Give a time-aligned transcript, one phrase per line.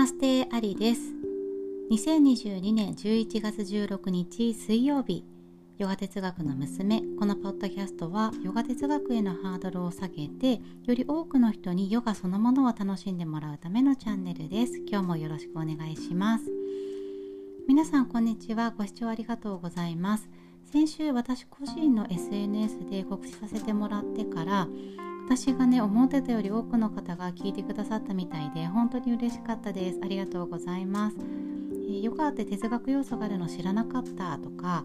[0.00, 1.12] マステアリです。
[1.90, 5.26] 2022年11月16日水曜日
[5.76, 7.02] ヨガ哲学の娘。
[7.18, 14.78] このポッドキャストはヨガ哲学へのハードルを下げてより多くの人にヨガそのものを楽しんでもらうためのチャンネルです。
[14.88, 16.44] 今日もよろしくお願いします。
[17.68, 18.70] 皆さんこんにちは。
[18.70, 20.30] ご視聴ありがとうございます。
[20.72, 24.66] 先週私個人の SNS で告知させてもらってから
[25.30, 30.00] 私がね思ってたより多くの方が聞いてくださったみたいで本当に嬉しかったです。
[30.02, 34.84] ありがとうございます、えー、ヨガって哲学要素があるの知らなかったとか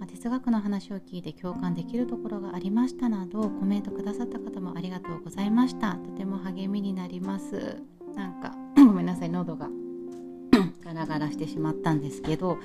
[0.00, 5.96] ま哲学の話を聞いて共感できるところがありましたなどコメントくださった方もありがとうございました。
[5.96, 7.76] とても励みになります。
[8.16, 9.68] なんかごめんなさい喉が
[10.82, 12.56] ガラガラしてしまったんですけど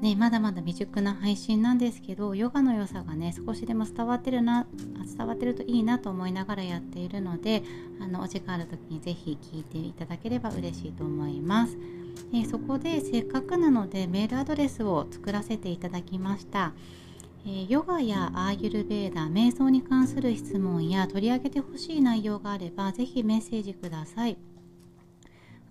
[0.00, 4.66] ね、まだまだ未熟な配信なんですけどヨガの良さがね少しでも伝わってるな
[5.16, 7.62] 伝わってるといいなと思いながらやっているので
[8.00, 11.78] あのお時間ある時に是非聞いていただければ嬉しいと思います、
[12.34, 16.72] えー、そこでせっかくなのでメールアドレスを作らせていただきました。
[17.46, 24.53] えー、ヨガやアーユルベーダ瞑想に関する質問や取り上げてほしい内容があればぜひメッセージください。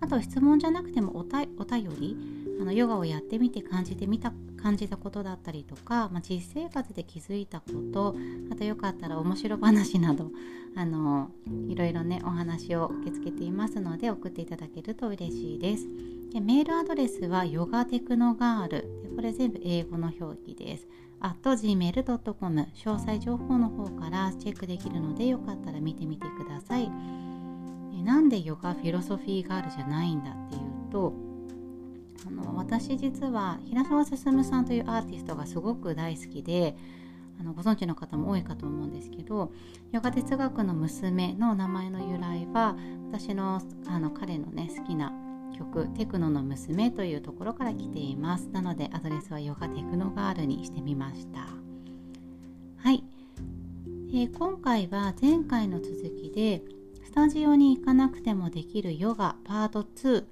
[0.00, 2.16] あと質問じゃなくてもおたお便り
[2.60, 8.16] あのヨガをやってみて感じてみた感じたことだったりとか、まあ、実生活で気づいたこと
[8.50, 10.30] あとよかったら面白話など
[10.74, 11.30] あの
[11.68, 15.86] いろいろねお話を受け付けていますので送っていただけると嬉しいです。
[16.32, 18.70] でメールアドレスはヨガテクノガール。
[19.02, 20.88] でこれ全部英語の表記です。
[21.20, 26.90] あと gmail.com 詳細情報の方からチェックできるのでよかったら見てみてください。
[28.04, 31.14] なんでヨガフィロソフィーガールじゃないんだっていうと
[32.26, 36.76] あの私実は平沢進さんというアーティストがすごく大好きで
[37.40, 39.52] あのご存知の方も多いかと思うんですけど
[39.92, 42.76] ヨガ哲学の娘の名前の由来は
[43.10, 45.12] 私のあの彼のね好きな
[45.56, 48.48] 曲「テクノの娘」というところから来ています。
[48.52, 51.46] なのでアドレスはヨガテクノガールにしてみました。
[52.76, 53.04] はい、
[54.10, 56.62] えー、今回は前回の続きで
[57.14, 60.24] タジオに行かなくてもできるヨガパート2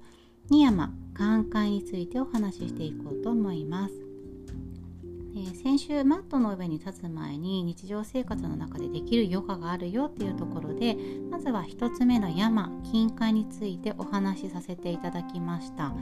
[0.49, 3.93] 二山寛解についてお話ししていこうと思います、
[5.37, 10.97] え、先週マットの上に立つ前に日常生活の中でできるヨガがあるよっていうところで
[11.31, 15.93] まずは1つ目の山金塊についてお話しさせていただきました。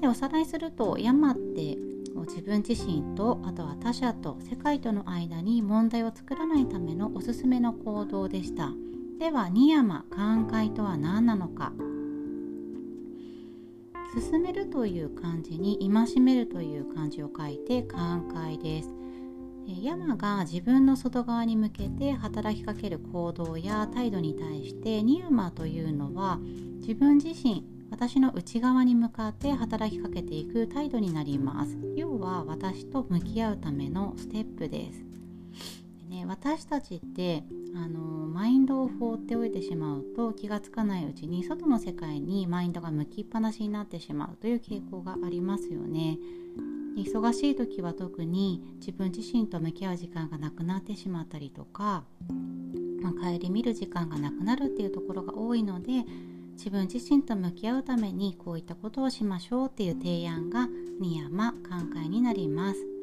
[0.00, 1.76] でおさらいすると山って
[2.26, 8.72] 自分自身とあとは他者と世界との間に問題を作らないためのおすすめの行動でした。
[9.18, 11.72] では二山寛解とは何なのか。
[14.14, 18.90] 進めるという漢字に戒めるという漢字を書いて寛解です。
[19.66, 26.38] 山が自分の外側に向けて働きかける行動や態度に対してニヤマというのは
[26.80, 31.78] 自分自身私の内側に向かって働きかけていく態度になります。
[31.96, 35.04] 要は私と向き合うためのステップです、
[36.14, 37.42] ね、私たちって
[37.74, 46.18] あのマインドを放っておいてしまうと気がつかないうちに外の世界にマインドが向きっぱなしになってしまうという傾向がありますよね。
[46.96, 52.04] 忙しい時は特に自分自身と向き合う時間がなくなってしまったりとか、
[53.02, 56.04] まあ、帰り見る時間がなくなるっていうところが多いので
[56.52, 60.68] 自分自身と向き合うためにこういったことをしましょうっていう提案が
[61.00, 62.93] ニヤマ寛解になります。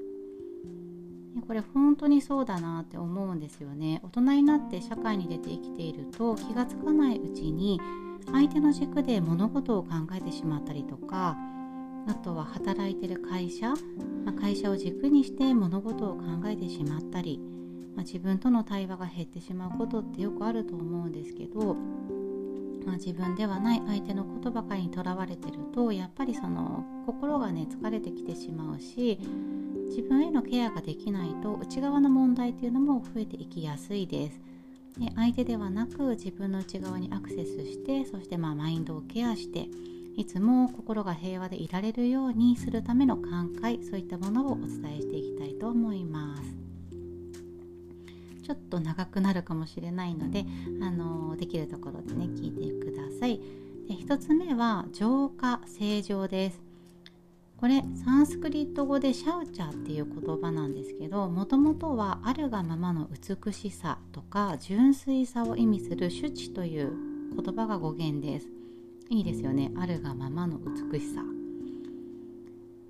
[1.51, 3.99] これ本当にそうだなって思うんですよね。
[4.03, 7.77] 大人になって社会に出て生きていると気がつかないうちに
[8.31, 11.35] 相手の軸で物事を考えてしまったりとか
[12.07, 13.71] あとは働いてる会社、
[14.23, 17.37] まあ、会社を軸にして物事を考えてしまったり、
[17.97, 21.75] まあ、自分との対話が減ってしまうことってよくあると思うんですけど、
[22.85, 29.19] まあ、自分ではない相手のことばかりにとらわれてるとやっぱりその心がね疲れてきてしまうし
[29.91, 34.39] 自分へのケアができないと内側の問題というのも増えていきやすいです。
[34.97, 39.67] で相手ではなく自分の内側にアクセスしてそしてまあマインドをケアして
[40.15, 46.43] いつも心が平和でいられるようにするための寛解そういったものをお伝えしていきたいと思います。
[48.43, 50.45] ちょっと長くなるかもしれないので
[50.81, 53.39] あのできるところでね聞いてください。
[53.89, 56.70] で1つ目は浄化正常です。
[57.61, 66.91] これサンスクリット語でシャウチャーっていう言葉なんですけどもともとはあるがままの美しさとか純粋さを意味するシュチという
[67.39, 68.47] 言葉が語源です。
[69.11, 69.71] いいですよね。
[69.77, 71.21] あるがままの美しさ、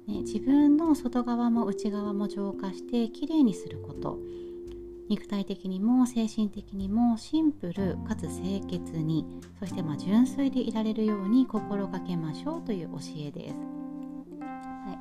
[0.07, 4.19] ね、自分の外側も内側も浄化してきれいにすること。
[5.09, 9.25] 肉体的にも精神的にもシンプルかつ清潔に。
[9.59, 13.80] そしてま純粋でいられるように心がけましょうという教えです。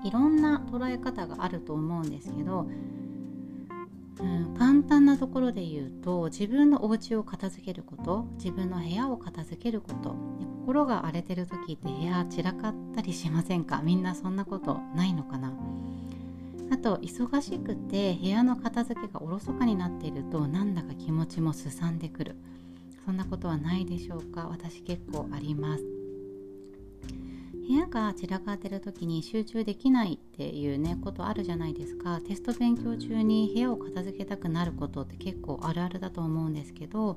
[0.05, 2.67] い、いろんな捉え方があると思うんですけど、
[4.21, 10.15] うん、簡単なところで言うと自分のお家を片付けること自分の部屋を片付けること
[10.61, 13.81] 心が荒れてる時って部屋散らかったりしませんか？
[13.82, 15.53] みんなそんなことないのかな？
[16.71, 22.37] あと忙しくて部屋の片付けがおろそかになっているとなんだか気持ちもすさんでくる。
[23.06, 24.47] そんなことはないでしょうか？
[24.49, 25.85] 私結構あります。
[27.70, 37.17] 部屋が散らかってる時に集中できないっていうねことあるじゃないですかテスト勉強中に部屋を片付けたくなることって結構あるあるだと思うんですけど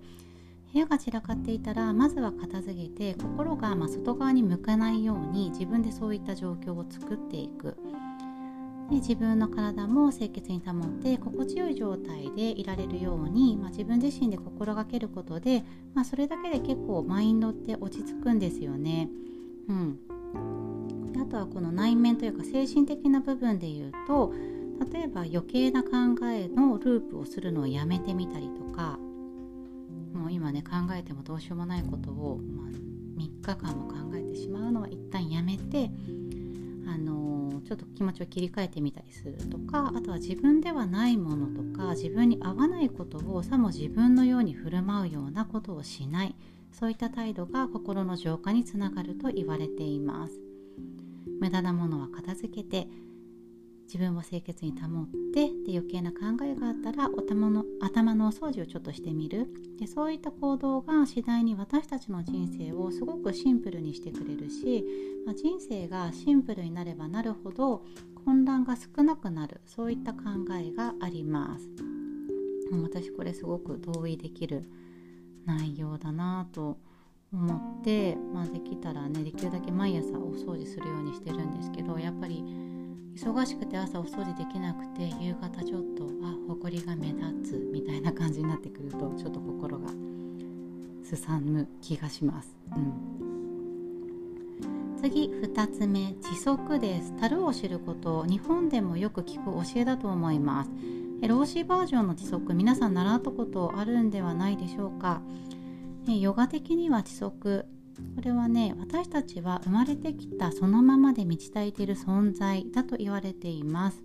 [0.72, 7.76] 部屋が散らかっていたらまずは片付けて心がま外側に向かないように自分でそういった状況を作っていく
[8.92, 15.64] で自分の体も清潔に保って心地よい状態でいられるように、まあ、自分自身で心がけることで、
[15.96, 19.10] まあ、それだけで結構マインドって落ち着くんですよね。
[19.68, 20.00] うん、
[21.22, 24.34] あとはこの内面というか精神的な部分で言うと
[24.92, 25.90] 例えば余計な考
[26.28, 28.98] えのループをするのをやめてみたりとか
[30.14, 35.90] もう今ね考えてもどうしようもないことを、まあ、3日間も考えてしまうのは一旦やめて
[36.88, 46.36] あのちょっと気持ちを切り替えてみたりするとかあとは自分ではないものとか自分に合わないことをさも自分のように振る舞うようなことをしない。
[46.74, 50.40] そういった態度が心の浄化につながると言われています。
[51.40, 52.88] 無駄なものは片付けて
[53.86, 59.48] 自分を清潔に保ってで余計な考えがあったらお頭の頭のお掃除をちょっとしてみる。
[59.78, 64.86] でそういった行動が次第に私たちの人生をすごくシンプルにしてくれるし、
[65.26, 67.86] まあ、人生がシンプルになればなるほど
[68.26, 69.62] 混乱が少なくなる。
[69.66, 70.22] そういった考
[70.60, 71.70] えがあります。
[72.82, 74.64] 私これすごく同意できる
[75.46, 76.78] 内容だなと
[77.34, 82.44] 思って、まあ、できたらねできるだけ毎朝お掃除するようにしてるんですけどやっぱり
[83.16, 89.90] 忙しくて朝お掃除できなくて夕方ちょっとあ埃が目立つみたいな感じになってくるとちょっと心が
[91.04, 92.56] すさむ気がします。
[92.76, 93.24] うん。
[95.02, 96.14] 次2つ目。
[96.22, 97.14] 知足です。
[97.20, 98.26] 樽を知ること。
[98.26, 100.72] 日本でもよく聞く教えだと思います。
[101.28, 105.22] 老子バージョンの知足皆さん習ったことあるんではないでしょうか？
[106.06, 107.66] ヨガ的には知足
[108.16, 114.04] これはね私たちは生まれてきたそのままで満ち足りている存在だと言われています。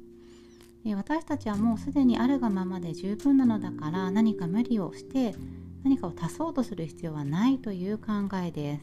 [0.94, 5.34] 私たちはもうすでにあるがままで十分なのだから何か無理をして
[5.82, 8.12] 何かを足そうとする必要はないという考
[8.44, 8.78] えで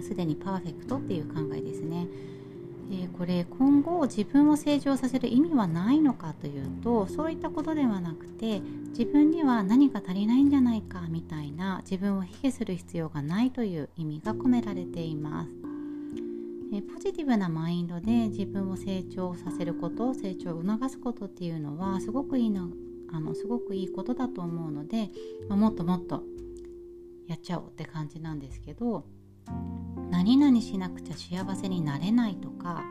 [0.00, 0.08] す。
[0.08, 2.06] すでにパーフェクトっていう考えですね。
[2.92, 8.60] えー、これ今後自分を成長させる意味はないのかというとそういったことではなくて
[8.90, 15.50] 自分には何か足りないんじゃないかみたいな自分を卑下する必要がないという意味が込められています。
[16.74, 22.70] え、ポジティブなマインドで自分を成長させること成長を促すことっていうのはすごくいいの
[23.12, 25.10] あのすごくいいことだと思うので、
[25.48, 26.22] まあ、もっともっと
[27.26, 29.04] やっちゃおうって感じなんですけど
[30.12, 32.84] 何々しなくちゃ幸せになれないとか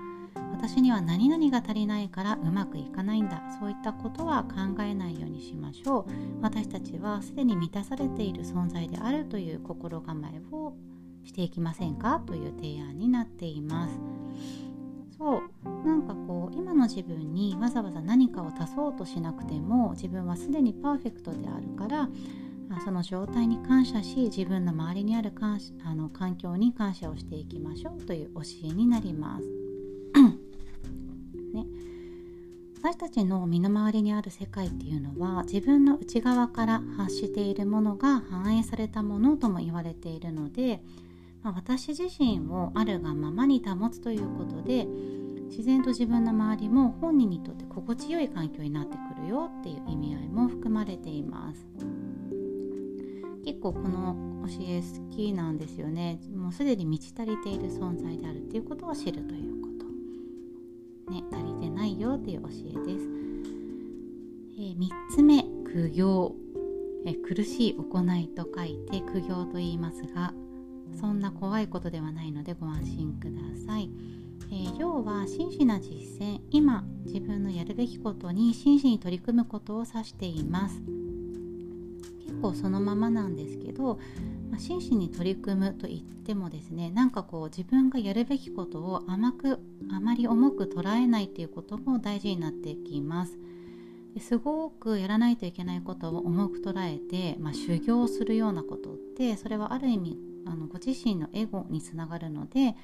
[0.52, 6.06] 私には何々が足りないからうまくいかないんだそういったことは考えないようにしましょう。
[6.42, 10.74] 私たちはすでに満たされている存在であるという心構えを
[11.24, 12.20] していきませんか？
[12.26, 14.00] という提案になっています。
[15.18, 15.42] そう。
[15.88, 22.10] なんかこう今の自分にわざわざ何かを足そうとしなくても自分はすでにパーフェクトであるから
[22.80, 29.46] その状態に感謝し自分の周りにある感あの環境に感謝をしていきましょうという教えになります。
[31.54, 31.66] ね、
[32.82, 40.82] 私たちの身の回りにある世界っていうのは自分の内側から発しているものが反映されたものとも言われているので、
[41.44, 44.88] まあ、私自身をあるがままに保つということで
[45.50, 52.01] 自然と自分の周りも本人にとって心地よい環境になってくるよっていう意味合いも含まれています。
[53.44, 56.20] 結構この教え好きなんですよね。
[56.36, 59.72] もうすでに満ち足りている存在であるっていうことを知るということ。
[61.12, 63.06] ね足りてないよっていう教えです、
[64.58, 66.36] えー、3つ目苦行、
[67.06, 70.34] えー、苦しい行いと書いて苦行と言いますが
[71.00, 73.90] そんな怖いことではないのでご安心ください、
[74.52, 76.42] えー、要は真摯な実践。
[76.50, 80.82] 今自分のやるべきことに真摯に取り組むことを指しています。
[82.42, 84.00] 構そのままなんですけど、
[84.50, 89.60] まあ、真摯に取り組むと言ってもですねなんかこう自分がやるべきことを甘く
[89.92, 93.38] あまり重く捉えないっていうことも大事になってきます。
[94.14, 102.76] ですごくやらないといけないことを重く捉えて、まあ、修行するようなことってそれはある意味あのご自身のエゴにつながるので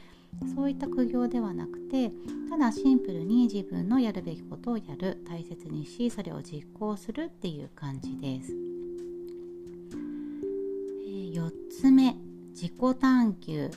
[0.56, 2.12] そういった苦行ではなくて
[2.50, 8.77] ただシンプルに自分のやるべきことをやる大切にしそれを実行するっていう感じです。
[11.38, 12.16] 4つ目
[12.50, 13.70] 自己探求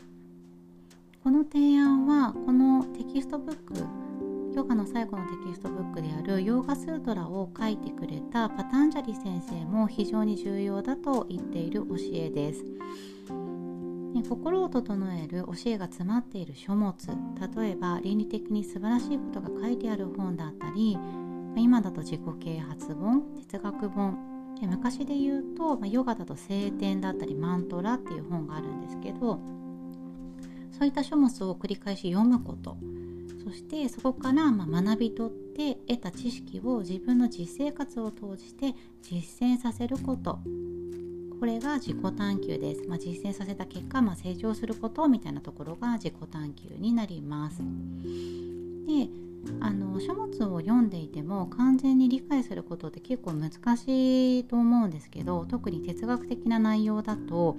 [1.22, 3.74] この提案はこのテキストブック
[4.56, 12.64] ヨガの最後のテキストブックであるヨーガスートラを書いてくれたパタンジャリ先生も非常に重要だと言っている教えです。
[12.64, 16.94] ね、心を整える教えが詰まっている書物
[17.56, 20.98] 例えば倫理的に素晴らしいことが書いてある本だったり
[21.56, 24.29] 今だと自己啓発本哲学本
[24.60, 29.40] で昔で言うと、まあ、ヨガだと聖典だったりマントラっていう本があるんですけど
[30.78, 32.76] そういった書物を繰り返し読むこと。
[33.42, 40.38] そしてそこからま学び取って得た知識を自分の実生活を通じて実践させること。
[41.40, 47.62] これが自己探求です、まあ、実践させた結果、まあ、成長することみたいなところが自己探求になります。
[48.86, 49.08] で
[49.60, 57.56] あの書物を読んでいても完全に理解することって結構難しいと思うんですけど特に哲学的な内容だと、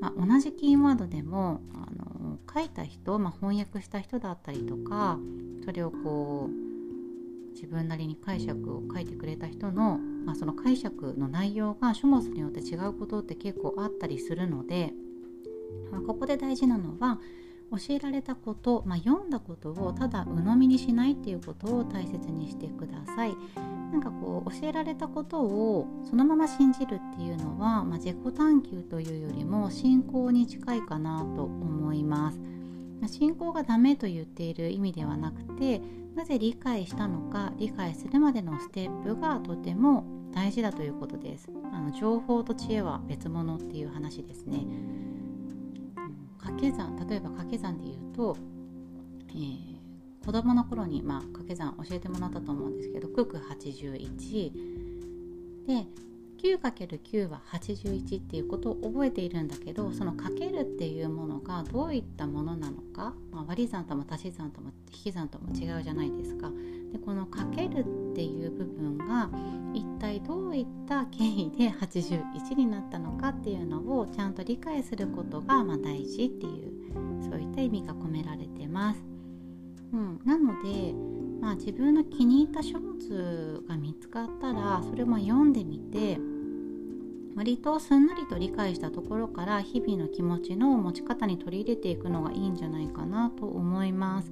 [0.00, 5.18] まあ、同じキーワードでもあの書いた人、まあ、翻訳した人だったりとか
[5.64, 14.92] それをこう自分なりに解釈を書いてくれた人のまあ、その解釈の内容が書物によって違うことって結構あったりするので、
[15.90, 17.20] まあ、ここで大事なのは
[17.72, 23.34] 教えられたこと、まあ、読んだことをただ鵜呑みにしないっていうことを大切にしてください。
[23.92, 32.40] なんかこう教えられたことをそのまま信じるっていうのは、まあ、自己探求というよりも信仰に近いかなと思います。
[33.08, 35.80] 信仰がダメと言っている意味ではなくて
[36.14, 44.64] なぜ理解したのか理解するまでのステップがとても大事だということですあの情報と知恵は別物っていう話ですね
[46.42, 48.36] 掛け算例えば掛け算で言うと、
[49.30, 54.52] えー、子供の頃に、まあ、掛け算教えてもらったと思うんですけど九九81
[55.66, 55.86] で
[56.42, 66.50] 9×9 は81っていうことを覚えているんだけどそのかけるっていうものがどういったものなのか、まあ、割り算とも足し算とも引き算とも違うじゃないですか。
[66.92, 67.80] でこのかける
[68.12, 69.30] っていう部分が
[69.74, 76.72] 一体どういった経緯で81になったのかっていうのをちゃんと理解することがま大事っていう
[77.22, 79.02] そういった意味が込められてます。
[79.92, 80.94] うん、なので
[81.42, 86.16] まあ、自分の気に入った書物が見つかったらそれも読んでみて
[87.34, 94.30] 割とすんなりと理解したところから日々の気持ちの持ち方に取り入れていくのがいいんじゃないかなと思います。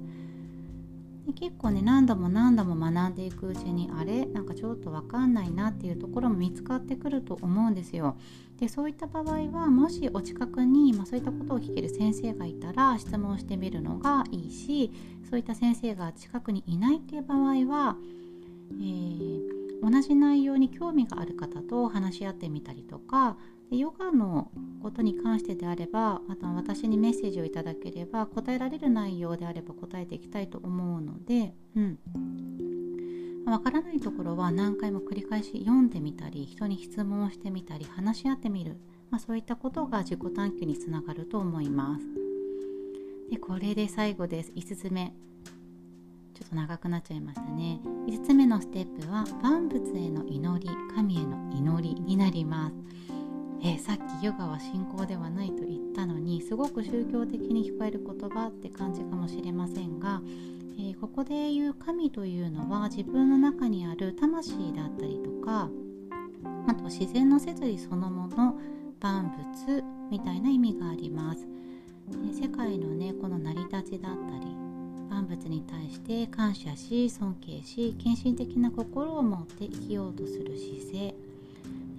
[1.25, 4.25] で結構ね何度も何度も学んでいくうちにあれ？
[4.25, 8.17] なんかちょっと分かんないなっていうところも見つかってくると思うんですよ。
[8.59, 14.91] でそういった場合はもしお近くに、まあ、そういったことを聞ける先生がいたら質問してみるのがいいし
[15.29, 17.95] そういった先生が近くにいないっていう場合は、
[18.79, 23.35] えー同じ内容に興味がある方と話し合ってみたりとか
[23.71, 24.51] でヨガの
[24.83, 31.97] ことに関してであればまた私にメッセージをいただければ答えられる内容であれば答えていきたいと思うので、うん、
[33.49, 38.77] わからないところは何回も繰り返し読んでみたり人に質問をしてみたり話し合ってみる、
[39.09, 42.05] まあ、そういったことが自己探求につながると思います。
[43.31, 44.51] でこれで最後です。
[44.53, 45.13] 5つ目。
[46.33, 47.79] ちょっと長くなっちゃいましたね。
[48.07, 52.75] 5つ目のステップは万物への祈り神への祈りになります。
[53.63, 60.21] えー、さっきヨガは信仰ではないと言ったのにすごく宗教的に聞こえる言葉って感じかもしれませんが、
[60.79, 65.69] えー、ここで言う神というのは自分の中にある魂だったりとか
[66.67, 68.57] あと自然の摂理そのもの
[68.99, 69.31] 万
[69.65, 71.47] 物みたいな意味があります。
[72.33, 74.45] 世界のねこの成り立ちだったり
[75.09, 81.15] 万物に対して感謝し尊敬し献身的な心を持って生きようとする姿勢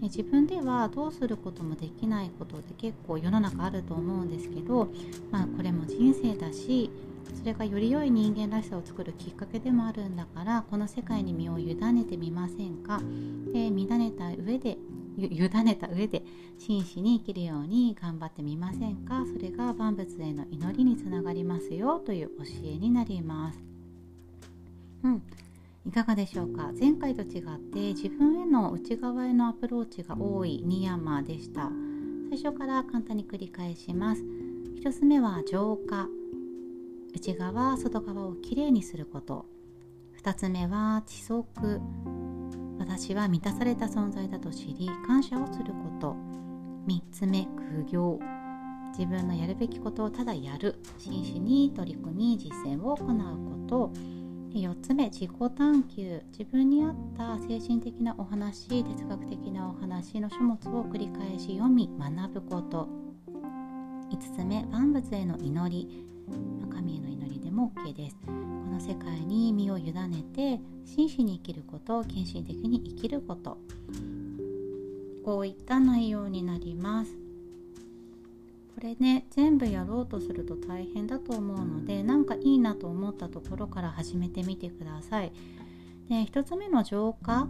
[0.02, 4.88] 自分ではどうすることもできないことって結構世の中あると思うんですけど、
[5.30, 6.90] まあ、これも人生だし
[7.38, 13.00] それがより良い人間らしさを作るきっかけでもあるんだからこの世界に身を委ねてみませんか？
[13.52, 14.76] で委ねた上で
[15.18, 16.23] 委ねた上で
[16.59, 19.25] 真摯に生きるように頑張ってみませんか？
[19.26, 23.59] それが万物への祈りにつながりますよという教えになります。
[25.04, 25.23] うん。
[25.84, 26.72] いかがでしょうか？
[26.78, 31.70] 前回と違って自分への内側へのアプローチが多いニヤマでした。
[32.30, 34.22] 最初から簡単に繰り返します。
[34.22, 36.06] 1つ目は浄化。
[37.14, 39.46] 内側外側をきれいにすること。
[40.22, 41.80] 2つ目は知足。
[42.78, 46.16] 私は満たされた存在だと知り感謝をすること。
[46.86, 48.20] 3つ目苦行。
[48.96, 50.76] 自分のやるべきことをただやる。
[50.98, 53.92] 真摯に取り組み実践を行うこと。
[54.61, 62.88] 4つ目自己探求自分に合った精神的なお話哲学的なお話の書物を繰り返し読み学ぶこと。
[64.11, 66.06] 5つ目万物への祈り。
[66.71, 68.16] 神への祈りでも OK です。
[68.26, 73.59] この世界に身を委ねて真摯に生きること献身的に生きること。
[75.25, 77.22] こういった内容になります。
[78.75, 85.33] これね全部やろうとすると大変だと思うのでなんかいいなと思ったところから始めてみてください。
[86.09, 87.47] で1つ目の浄化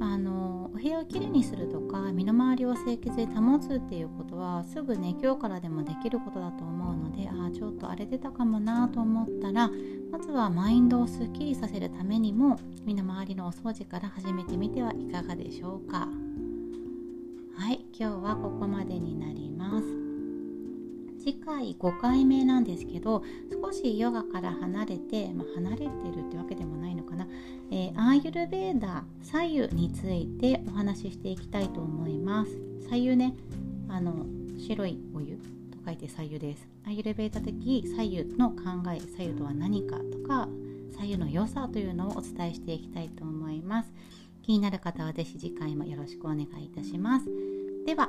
[0.00, 9.68] あのお部屋をきれいにするとか身の回りを清潔で保つっていうことはすぐね今日からでもできることだと思うのでああちょっとあれ出たかもなと思ったら
[10.12, 16.08] まずはマインドをすっきりさせるためにも身の回りのお掃除から始めてみてはいかがでしょうか。
[17.56, 20.07] はい今日はここまでになります
[21.28, 23.22] 次回5回目なんですけど
[23.62, 27.28] 少しヨガから離れて、まあ、離れてるってわけでもないのかな、
[27.70, 32.52] えー、アーユルベーダ左右についてお話ししていきたいと思います。
[32.88, 33.34] 左右ね。
[33.90, 34.24] あの
[34.58, 35.42] 白いお湯と
[35.84, 36.66] 書いて左右です。
[36.86, 38.56] アーユルベーダ的左右の考
[38.94, 40.48] え左右とは何かとか
[40.96, 43.92] 左右の良さというのをお伝えしていきたいと思います。
[44.42, 47.26] 気になる方は是非次回もよろしくお願いいたします。
[47.84, 48.08] では